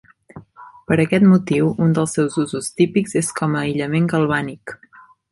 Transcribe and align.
Per 0.91 0.95
aquest 1.01 1.25
motiu 1.33 1.67
un 1.87 1.91
dels 1.99 2.15
seus 2.17 2.37
usos 2.43 2.69
típics 2.81 3.13
és 3.21 3.29
com 3.41 3.53
a 3.57 3.61
aïllament 3.67 4.09
galvànic. 4.15 4.75